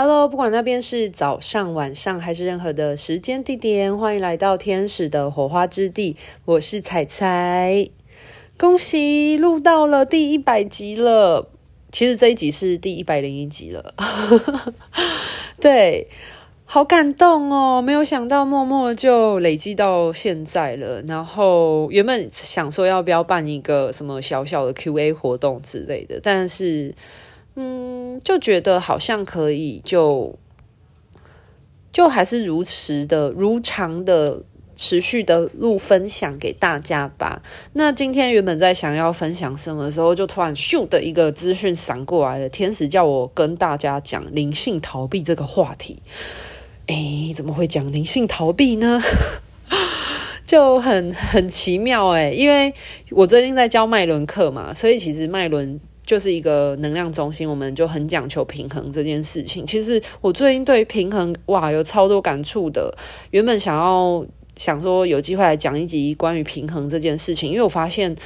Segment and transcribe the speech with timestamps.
[0.00, 6.16] Hello，不管那边是早上、晚上还是任何的时间地点，欢迎来到天使的火花之地。
[6.44, 7.88] 我是彩彩，
[8.56, 11.48] 恭喜录到了第一百集了。
[11.90, 13.92] 其实这一集是第一百零一集了，
[15.60, 16.06] 对，
[16.64, 17.82] 好感动哦！
[17.82, 21.02] 没有想到默默就累积到现在了。
[21.08, 26.94] 然后原本想说要不要办一个什么小小的 QA 活动之类的，但是。
[27.60, 30.38] 嗯，就觉得好像可以就，
[31.92, 34.40] 就还是如实的、如常的、
[34.76, 37.42] 持续的录分享给大家吧。
[37.72, 46.00] 那今天原本在想要分享什么的时候，就突然咻的一个资讯闪过来了，天使叫我跟大家讲灵性逃避这个话题。
[46.86, 49.02] 诶，怎么会讲灵性逃避呢？
[50.46, 52.72] 就很很奇妙诶，因为
[53.10, 55.76] 我最近在教麦伦课嘛，所以其实麦伦。
[56.08, 59.66] 就是一个能量中心，我们就很讲求平衡这件事情。
[59.66, 62.90] 其实我最近对平衡哇有超多感触的。
[63.30, 64.24] 原本想要
[64.56, 68.16] 想说有机会来讲一集关于平衡这件事情，因为我发现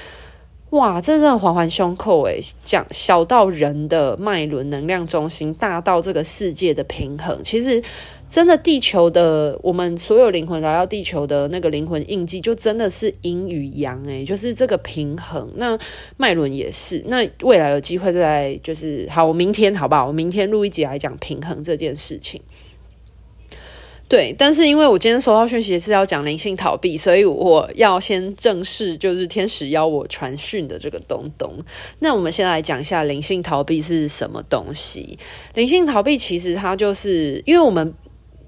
[0.71, 7.83] 哇，真的环环相扣诶，讲小到人的脉轮能量中心，大到这个世界的平衡，其实。
[8.33, 15.53] 真的，地球的我们所有灵魂来到地球的那个灵魂印记，就真的是阴与阳诶，就是这个平衡。
[15.57, 15.79] 那
[16.17, 17.05] 脉轮也是。
[17.09, 20.07] 那未来有机会再来，就是好，我明天好不好？
[20.07, 22.41] 我明天录一集来讲平衡这件事情。
[24.09, 31.53] 对，但是因为我今天收到讯息是要讲灵性逃避，所以我要先正式就是天使邀我传讯的这个东东。
[31.99, 35.19] 那我们先来讲一下灵性逃避是什么东西。
[35.53, 37.93] 灵性逃避其实它就是因为我们。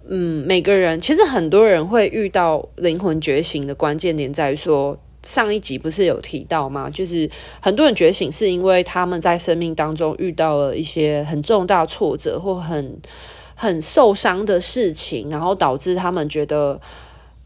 [0.06, 6.90] 嗯，每个人其实很多人会遇到灵魂觉醒的关键点在于说，上一集不是有提到吗？
[6.90, 7.28] 就是
[7.60, 13.00] 很多人觉醒是因为他们在生命当中遇到了一些很重大挫折或很
[13.54, 16.78] 很受伤的事情，然后导致他们觉得，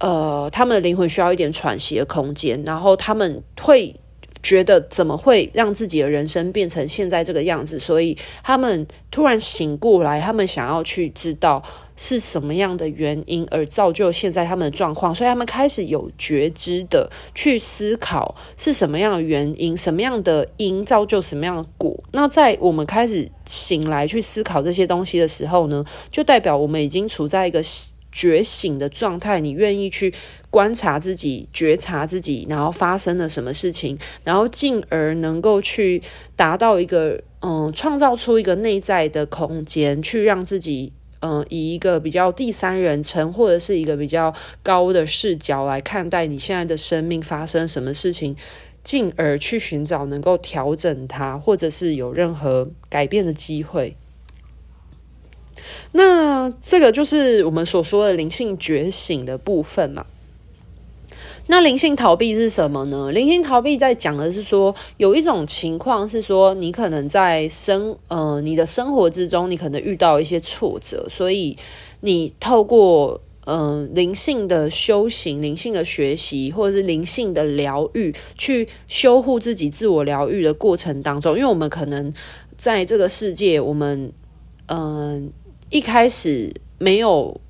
[0.00, 3.94] 呃，他们的灵魂需要一点喘息的空间，然后他们会
[4.42, 7.78] 觉得怎么会让自己的人生变成现在这个样子？
[7.78, 11.62] 所以他们突然醒过来，他们想要去知道。
[12.00, 15.12] 是什么样的原因而造就现在他们的状况？
[15.12, 21.92] 所以他们开始有觉知的去思考是什么样的原因，什么样的因造就什么样的果。
[22.12, 27.60] 那在我们开始醒来去思考这些东西的时候呢，就代表我们已经处在一个
[28.12, 29.40] 觉醒的状态。
[29.40, 30.14] 你愿意去
[30.50, 36.00] 观察自己、觉察自己，然后发生了什么事情，然后进而能够去
[36.36, 40.92] 达到一个嗯，创造出一个内在的空间，去让自己。
[41.20, 48.36] 嗯，以一个比较第三人称，或者是一个比较高的视角来看待你现在的生命发生什么事情，
[48.84, 53.96] 进而去寻找能够调整它，或者是有任何改变的机会。
[55.92, 60.06] 那这个就是我们所说的灵性觉醒的部分嘛。
[61.50, 63.10] 那灵性逃避是什么呢？
[63.10, 71.56] 灵性逃避在讲的是说，有一种情况是说，你可能在生呃你的生活之中，你可能遇到一些挫折，所以
[72.00, 82.12] 你透过嗯、灵性的修行、灵性的学习，或者是灵性的疗愈，去修护自己、自我疗愈的过程当中，因为我们可能
[82.58, 84.12] 在这个世界，我们
[84.66, 85.32] 嗯、
[85.70, 87.40] 一开始没有。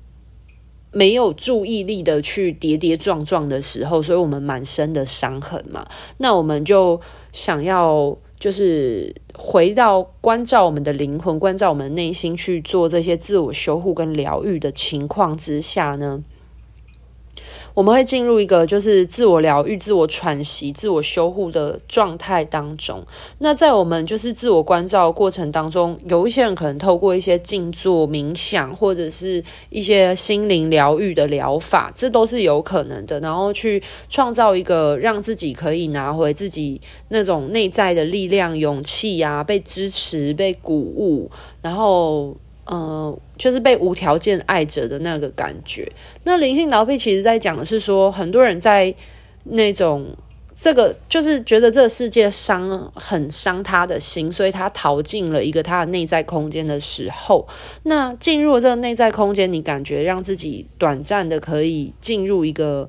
[0.91, 5.87] 没有注意力的去跌跌撞撞的时候，所以我们满身的伤痕嘛。
[6.17, 6.99] 那我们就
[7.31, 16.23] 想要就是回到关照我们的灵魂，关照我们的内心去做这些自我修护跟疗愈的情况之下呢，
[17.79, 23.01] 我们会进入一个就是自我疗愈、自我喘息、自我修护的状态当中。
[23.37, 33.17] 那在我们就是自我关照过程当中，有一些人可能透过一些静坐、冥想，或者是一些心灵疗愈的疗法，这都是有可能的。
[33.21, 41.31] 然后去创造一个让自己可以拿回自己那种内在的力量、勇气啊，被支持、被鼓舞，
[41.61, 42.35] 然后。
[42.69, 45.91] 呃，就是被无条件爱着的那个感觉。
[46.23, 48.93] 那灵性逃避其实在讲的是说，很多人在
[49.45, 50.05] 那种
[50.55, 57.47] 这个就是觉得这个世界伤很伤他的心，所以他逃进了一个他的内在空间的时候，
[57.83, 62.87] 那进入这个内在空间，你感觉让自己短暂的可以进入一个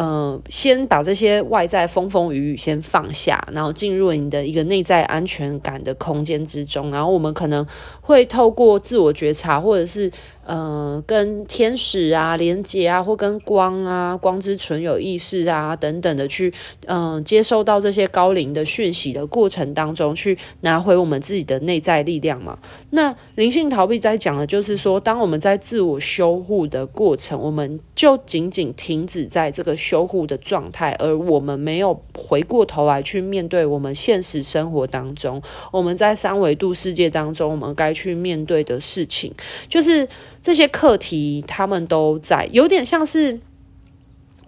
[0.00, 7.66] 呃，先把这些外在风风雨雨先放下，然后进入你的一个内在安全感的空间之中，然后我们可能
[8.00, 10.10] 会透过自我觉察，或者是。
[10.42, 16.52] 呃，跟天使啊连接啊，或跟光啊、光之存有意识啊等等的去，
[16.86, 22.58] 嗯、接收到这些高灵的讯息的过程当中，去拿回我们自己的内在力量嘛。
[22.90, 35.42] 那灵性逃避在讲的就是说，当我们在自我修护的过程，我们就仅仅停止在这个修护的状态，而我们没有回过头来去面对我们现实生活当中，
[35.72, 39.32] 我们在三维度世界当中，我们该去面对的事情，
[39.68, 40.08] 就是。
[40.42, 43.40] 这些课题，他们都在，有点像是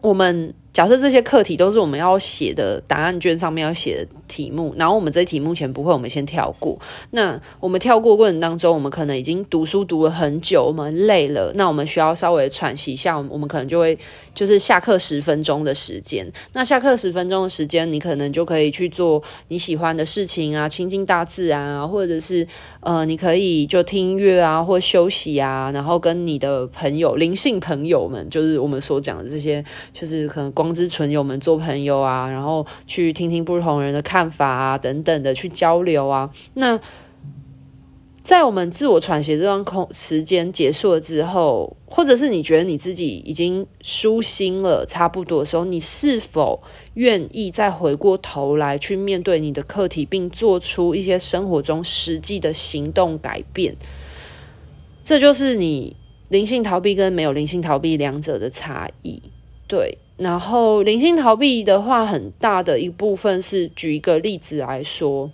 [0.01, 0.55] 我们。
[0.73, 6.79] 假设这些课题都是我们要写的答案卷上面要写的题目，然后我们这题目前不会，我们先跳过。
[7.11, 13.99] 那我们跳过过程当中，我们可能已经读书读了很久，我们累了，那我们需要稍微喘息一下，我们可能就会
[14.35, 16.27] 就是下课十分钟的时间。
[16.55, 22.47] 那下课十分钟的时间，你可能就可以去做你喜欢的事情啊，亲近大自然啊，或者是
[22.81, 30.51] 呃，你可以就听音乐啊，或休息啊，然后跟你的朋友、灵性朋友们，就是我们所讲的这些，就是可能。
[30.63, 36.31] 光之存有们做朋友啊，然后去听听不同人的看法啊，等等的去交流啊。
[36.55, 36.79] 那
[38.23, 46.63] 在我们自我喘息这段空时间结束了之后，或者是你觉得你自己已经舒心了差不多的时候，你是否
[46.95, 53.75] 愿意再回过头来去面对你的课题，并做出一些生活中实际的行动改变？
[55.03, 55.97] 这就是你
[56.29, 59.21] 灵性逃避跟没有灵性逃避两者的差异。
[59.67, 59.99] 对。
[60.17, 65.31] 然后灵性逃避的话，很大的一部分是举一个例子来说，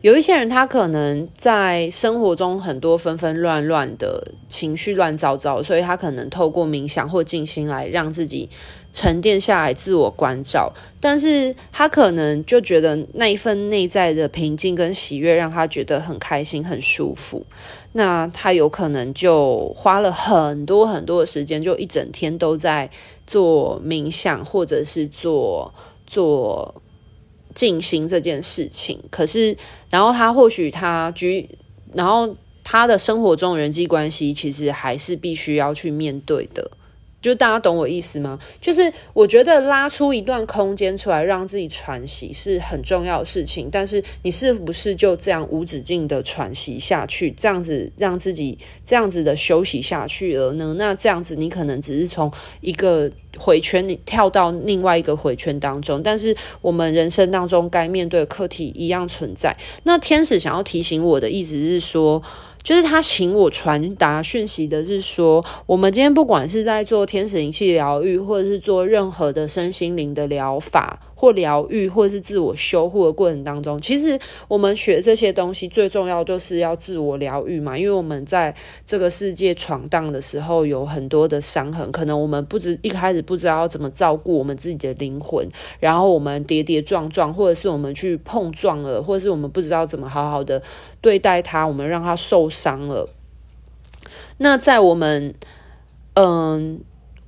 [0.00, 8.48] 有一些人他可能在生活中很多纷纷乱乱的情绪乱糟糟，所以他可能透过冥想或静心来让自己
[8.92, 10.72] 沉淀下来，自我关照。
[11.00, 17.42] 但是他可能就觉得那一份内在的平静跟喜悦让他觉得很开心、很舒服。
[17.92, 22.90] 那他有可能就花了很多很多的时间，就一整天都在。
[23.26, 25.72] 做冥想，或者是做
[26.04, 26.82] 做
[27.54, 29.56] 静心这件事情，可是，
[29.88, 31.48] 然后他或许他举，
[31.94, 32.34] 然后
[32.64, 36.72] 他的生活中人际关系，其实还是必须要去面对的。
[37.20, 38.38] 就大家懂我意思吗？
[38.60, 43.68] 就是我觉得拉出一段空间出来，让自己喘息是很重要的事情。
[43.70, 50.74] 但是你是不是就这样无止境的喘息下去，这样子让自己这样子的休息下去了呢？
[50.78, 52.32] 那这样子你可能只是从
[52.62, 56.02] 一个回圈里跳到另外一个回圈当中。
[56.02, 59.54] 但是我们人生当中该面对的课题一样存在。
[59.82, 62.22] 那天使想要提醒我的意思是说。
[62.62, 71.00] 就是他请我传达讯息的是说，我们今天不管是在做天使灵气疗愈，或者是做任何的身心灵的疗法。
[71.20, 74.18] 或疗愈，或者是自我修护的过程当中，其实
[74.48, 77.76] 我们学这些东西最重要就是要自我疗愈嘛。
[77.76, 78.54] 因为我们在
[78.86, 85.46] 这个世界闯荡的时候，有很多的伤痕，可能我们不知一开始不知道要怎么照顾我们自己的灵魂，
[85.78, 90.62] 然后我们跌跌撞撞，或者是我们去碰撞了，或者是我们不知道怎么好好的
[91.02, 93.10] 对待它，我们让它受伤了。
[94.38, 95.34] 那在我们，
[96.14, 96.80] 嗯，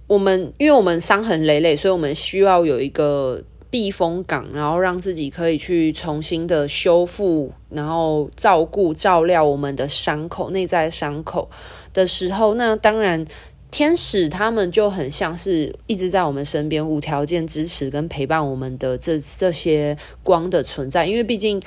[0.06, 3.42] 我们因为我们伤痕累累，所以我们需要有一个。
[3.72, 11.48] 避风港，然后让自己可以去重新的修复，然后照顾、照料我们的伤口、内在伤口
[11.94, 13.24] 的时候，那当然
[13.70, 21.06] 天使他们就很像是一直在我们身边，无条件支持跟陪伴我们的这这些光的存在。
[21.06, 21.58] 因为毕竟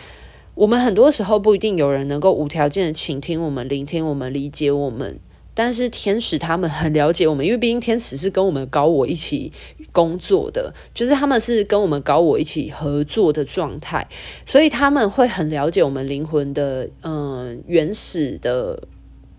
[0.54, 5.19] 我们很多时候不一定有人能够无条件的倾听我们、聆听我们、理解我们。
[5.56, 9.52] 但是天使他们很了解我们，因为毕竟天使是跟我们高我一起
[9.94, 14.06] 工作的，就是他们是跟我们高我一起合作的状态，
[14.45, 18.78] 所以他们会很了解我们灵魂的嗯原始的，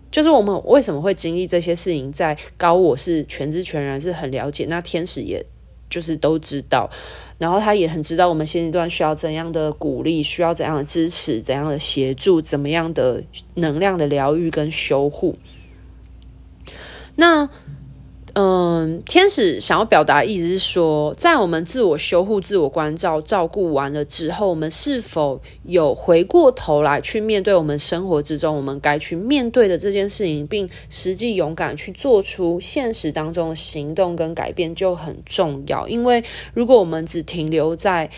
[0.09, 5.45] 就是我们为什么会经历这些事情，在高我是全知全然是很了解，那天使也
[5.87, 6.89] 就是都知道，
[7.37, 15.37] 然后他也很知道我们现阶段需要怎样的鼓励，需要怎样的支持，怎样的协助，怎么样的能量的疗愈跟修护。
[17.17, 17.49] 那，
[18.33, 35.87] 嗯，天使想要表达的意思是说，在我们自我修护、自我关照、照顾完了之后，我们是否有回过头来去面对我们生活之中我们该去面对的这件事情，并实际勇敢去做出现实当中的行动跟改变就很重要。
[35.87, 38.11] 因为如果我们只停留在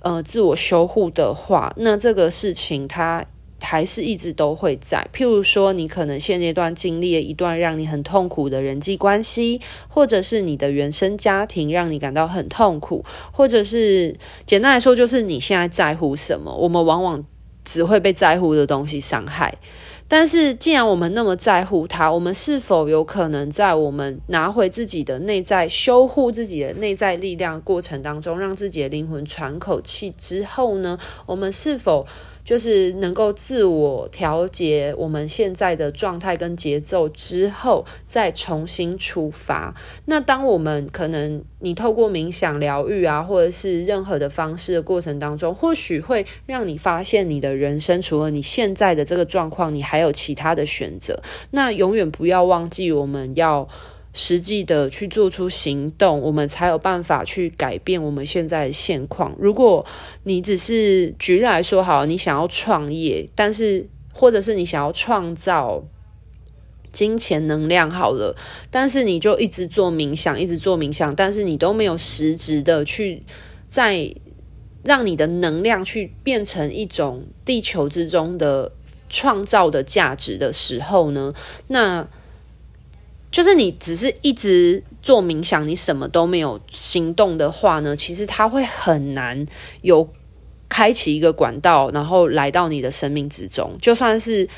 [0.00, 3.24] 呃自我修护的话，那这个事情它。
[3.60, 5.06] 还是一直都会在。
[5.12, 16.54] 譬如说，你可能现阶段经历了一段让你很痛苦的人际关系，或者是你的原生家庭让你感到很痛苦，或者是简单来说，就是你现在在乎什么。
[16.54, 17.24] 我们往往
[17.64, 19.54] 只会被在乎的东西伤害。
[20.08, 30.98] 但是，既然我们那么在乎它，我们是否有可能在我们拿回自己的内在、修护自己的内在力量过程当中，让自己的灵魂喘口气之后呢？
[31.26, 32.04] 我们是否？
[32.44, 39.74] 就是能够自我调节我们现在的状态跟节奏之后，再重新出发。
[40.06, 51.22] 那当我们可能你透过冥想疗愈啊，或者是任何的方式的过程当中，或许会让你发现你的人生除了你现在的这个状况，你还有其他的选择。
[51.50, 53.68] 那永远不要忘记，我们要。
[54.12, 59.32] 实际的去做出行动，我们才有办法去改变我们现在的现况。
[59.38, 59.86] 如果
[60.24, 65.84] 你只是举例来说，好，你想要创业，但是或者是你想要创造
[66.90, 68.34] 金钱能量，好了，
[68.68, 73.22] 但是你就一直做冥想，一直做冥想，但是你都没有实质的去
[73.68, 74.12] 在
[74.82, 78.72] 让你的能量去变成一种地球之中的
[79.08, 81.32] 创造的价值的时候呢，
[81.68, 82.08] 那。
[83.30, 89.46] 就是你只是一直做冥想，你什么都没有行动的话呢，其实它会很难
[89.82, 90.08] 有
[90.68, 93.72] 开启一个管道，然后来到你的生命之中。
[93.80, 94.48] 就算是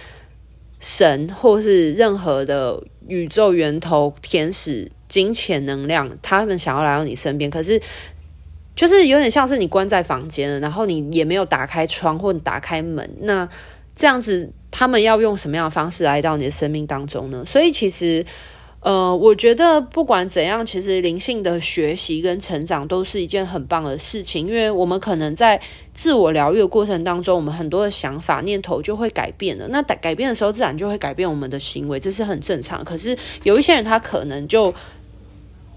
[0.80, 7.78] 神或是任何的宇宙源头、天使、金钱能量，他们想要来到你身边，可是
[8.74, 13.46] 就是有点像是你关在房间了，然后你也没有打开窗或打开门，那
[13.94, 17.44] 这样子他们要用什么样的方式来到你的生命当中呢？
[17.46, 18.24] 所以其实。
[18.82, 25.60] 呃，我觉得不管怎样，其实灵性的学习跟成长都是一件很棒的事情，因为我们可能在
[25.94, 29.68] 自我疗愈的过程当中，我们很多的想法念头就会改变了。
[29.68, 32.84] 那改改变的时候，自然就会改变我们的行为，这是很正常。
[32.84, 34.74] 可是有一些人，他可能就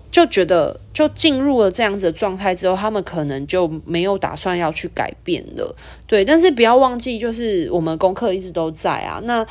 [0.09, 5.75] 就觉得，就进入了这样子的状态之后，他们可能就没有打算要去改变了。
[6.07, 9.21] 对，但是不要忘记，就是我们功课一直都在啊。
[9.25, 9.45] 那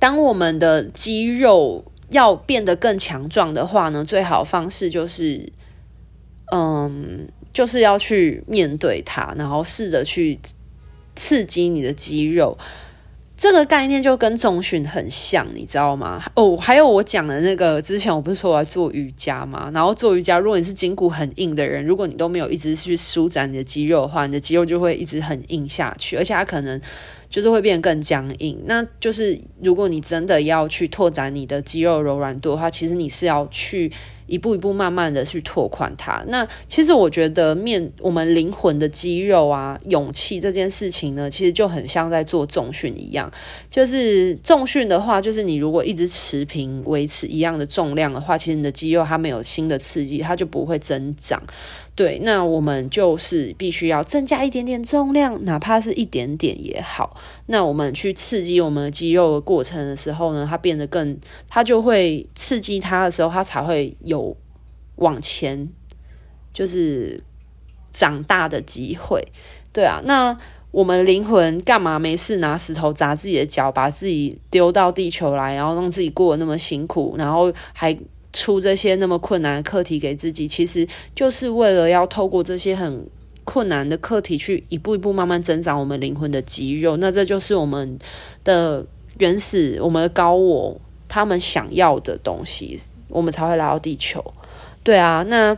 [0.00, 5.52] 当我们的肌肉要变得更强壮的话呢，最好方式就是，
[6.52, 10.40] 嗯，就是要去面对它，然后试着去
[11.14, 12.58] 刺激你的肌肉。
[13.40, 16.22] 这个概念就跟中旬很像，你知道吗？
[16.34, 19.70] 哦，还有我讲的那个，之前我不是说我要做瑜伽吗？
[19.72, 26.78] 然后做瑜伽，如果你是筋骨很硬的人，如果你都没有一直去舒展你的肌肉的话，你的肌肉就会一直很硬下去，而且它可能。
[27.30, 33.88] 就是会变得更僵硬，那就是如果你真的要去拓展你的肌肉柔软度的话，其实你是要去
[34.30, 36.24] 一步一步慢慢的去拓宽它。
[36.28, 43.30] 那其实我觉得面我们灵魂的肌肉啊，勇气这件事情呢，其实就很像在做重训一样。
[43.68, 51.42] 就是重训的话，就是你如果一直持平维持一样的重量的话，其实你的肌肉它没有新的刺激，它就不会增长。
[52.00, 57.14] 对，那我们就是必须要增加一点点重量，哪怕是一点点也好。
[57.44, 64.34] 那我们去刺激我们的肌肉的过程的时候呢，它变得更，它就会刺激它的时候，它才会有
[64.96, 65.68] 往前，
[66.54, 67.22] 就是
[67.92, 69.22] 长大的机会。
[69.70, 70.34] 对啊，那
[70.70, 77.94] 我们灵魂干嘛没事拿石头砸自己的脚，把自己丢到地球来，然后让自己过得那么辛苦，然后还。
[78.32, 83.06] 出这些那么困难的课题给自己，其实就是为了要透过这些很
[83.44, 86.96] 困难的课题，去一步一步慢慢增长我们灵魂的肌肉。
[86.98, 87.98] 那这就是我们
[88.44, 88.86] 的
[89.18, 94.22] 原始，我们的高我他们想要的东西，我们才会来到地球。
[94.82, 95.56] 对啊，那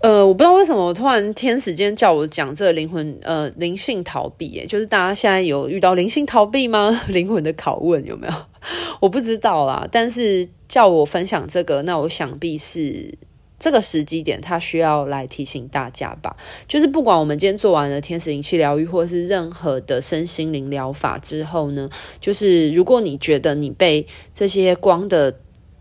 [0.00, 7.02] 呃，我不知道为什么我突然天使今天叫我讲这个灵魂呃灵性逃避，耶，就是大家现在有遇到灵性逃避吗？
[7.08, 8.32] 灵魂的拷问有没有？
[9.00, 10.48] 我不知道啦，但是。
[10.68, 13.16] 叫我分享这个，那我想必是
[13.58, 16.36] 这个时机点，他需要来提醒大家吧。
[16.66, 21.88] 就是不管我们今天做完了天使灵气疗愈，或是任何的身心灵疗法之后呢，
[22.20, 25.34] 就是如果你觉得你被这些光的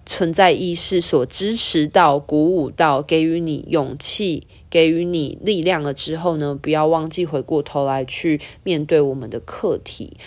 [0.07, 10.17] 存在意识所支持到、鼓舞到、给予你勇气、给予你力量了之后呢，不要忘记回过头来去面对我们的课题。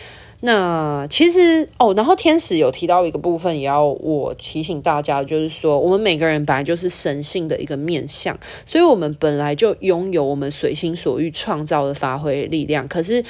[0.43, 12.89] 那其实哦，然后天使有提到一个部分，也要我提醒大家，就是说，我们每个人本来就是神性的一个面向，所以我们本来就拥有我们随心所欲创造的发挥力量。
[12.89, 13.23] 可是，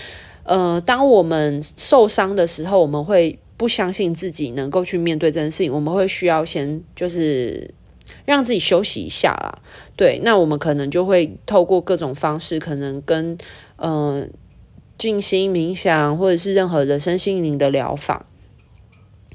[0.45, 7.75] 呃，当我们受伤的时候，我们会不相信自己能够去面对这件事情，我们会需要先就是
[8.25, 9.59] 让自己休息一下啦。
[9.95, 13.37] 对，那我们可能就会透过各种方式，可能跟
[13.77, 14.23] 嗯。
[14.23, 14.29] 呃
[15.01, 18.27] 静心冥想，或者是任何的身心灵的疗法，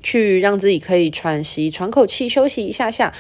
[0.03, 3.11] 去让自己可以喘息、喘口气、休息一下下，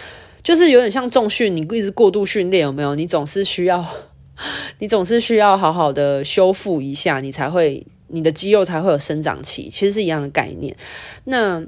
[0.43, 2.93] 就是有点像重训，你一直过度训练，有没有？
[2.93, 3.83] 你总是需要，
[4.77, 7.83] 你总是需要好好的修复一下，你才会，
[8.15, 10.75] 你的肌肉才会有生长期，其实是一样的概念。
[11.25, 11.63] 那。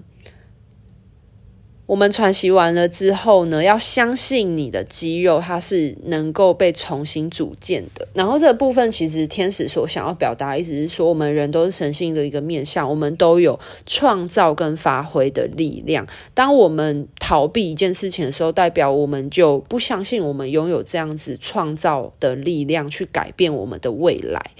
[1.88, 8.06] 我们喘息完了之后呢，要相信你的肌肉它是能够被重新组建的。
[8.14, 16.06] 然后这个部分其实天使所想要表达，意思是说，我们人都是神性的一个面向，我们都有创造跟发挥的力量。
[16.34, 24.52] 当我们逃避一件事情的时候，代表我们就不相信我们拥有这样子创造的力量去改变我们的未来。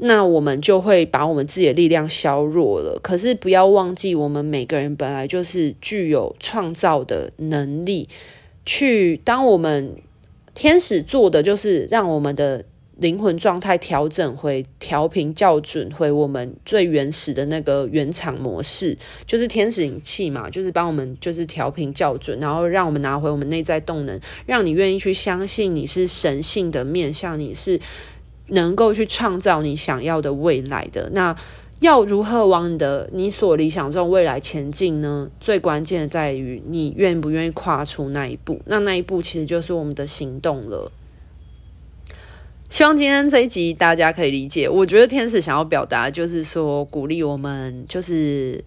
[0.00, 2.98] 那我们就会把我们自己的力量削弱了。
[3.02, 8.08] 可是不要忘记，我们每个人本来就是具有创造的能力。
[8.64, 9.96] 去，当我们
[10.54, 12.64] 天使做的就是让我们的
[12.98, 27.80] 灵魂状态调整回调频校准回我们最原始的那个原厂模式，就是天使灵气嘛，就是帮我们就是调频校准，然后让我们拿回我们内在动能，让你愿意去相信你是神性的面向，你是。
[28.48, 31.36] 能够去创造你想要的未来的，那
[31.80, 35.30] 要如何往你的你所理想中未来前进呢？
[35.40, 38.60] 最关键的在于你愿不愿意跨出那一步。
[38.66, 40.90] 那那一步其实就是我们的行动了。
[42.68, 44.68] 希望今天这一集大家可以理解。
[44.68, 48.64] 我觉得天使想要表达就是说，鼓励我们就是。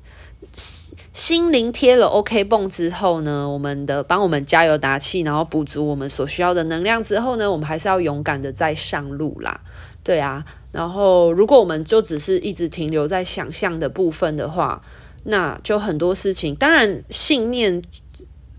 [0.54, 9.62] 心灵贴了 OK 绷之后呢，我们的帮我们加油打气，然后补足我们所需要的能量之后呢，我们还是要勇敢的再上路啦。
[10.04, 14.82] 对啊，然后如果我们就只是一直停留在想象的部分的话，
[15.24, 16.56] 那就很多事情。
[16.56, 17.82] 当然，信念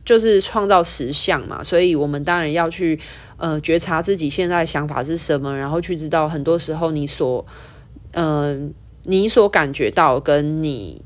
[0.05, 2.99] 就是创造实相嘛，所以我们当然要去
[3.37, 7.45] 呃觉察自己现在想法是什么，然后去知道很多时候你所
[8.13, 11.03] 嗯、呃、你所感觉到跟你。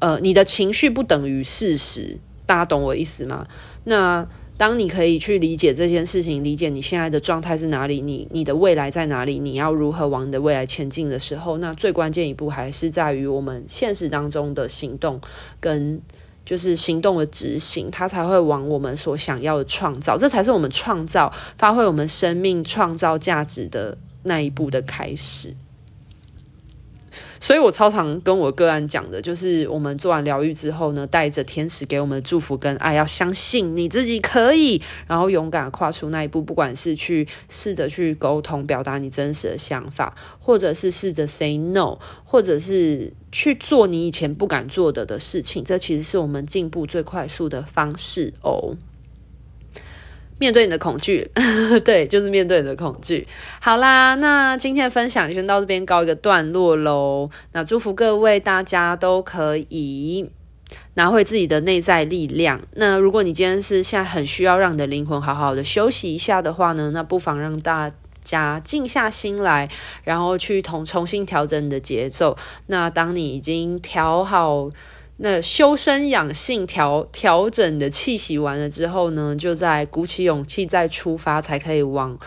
[0.00, 3.46] 呃，你的情绪不等于事实，大家懂我意思吗？
[3.84, 4.26] 那
[4.56, 15.20] 当你可以去理解这件事情，理解你现在的状态是哪里，你你的未来在哪里，你要如何往你的未来前进的时候，那最关键一步还是在于我们现实当中的行动，
[15.60, 16.00] 跟
[16.44, 25.54] 就是行动的执行，它才会往我们所想要的创造，这才是我们创造、发挥我们生命创造价值的那一步的开始。
[27.40, 48.76] 所以我超常跟我个案讲的，就是我们做完疗愈之后呢，带着天使给我们的祝福跟爱，要相信你自己可以，然后勇敢跨出那一步，不管是去试着去沟通、表达你真实的想法，或者是试着 say no，或者是去做你以前不敢做的的事情，这其实是我们进步最快速的方式哦。
[50.40, 51.30] 面对你的恐惧，
[51.84, 53.28] 对，就是面对你的恐惧。
[53.60, 57.28] 好啦，那今天的分享就先到这边告一个段落喽。
[57.52, 60.30] 那祝福各位大家都可以
[60.94, 62.58] 拿回自己的内在力量。
[62.76, 67.92] 那如果你今天是现在很需要让你的灵魂好好的休息一下的话呢，那不妨让大
[68.24, 69.68] 家静下心来，
[70.04, 72.34] 然后去同重新调整你的节奏。
[72.68, 74.70] 那当你已经调好。
[75.22, 82.18] 那修身养性调调整的气息完了之后呢，就再鼓起勇气再出发，才可以往，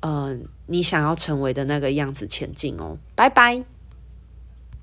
[0.00, 2.98] 嗯、你想要成为的那个样子前进哦。
[3.14, 3.64] 拜拜。